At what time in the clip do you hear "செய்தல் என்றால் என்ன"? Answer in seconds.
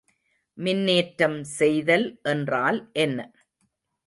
1.57-3.19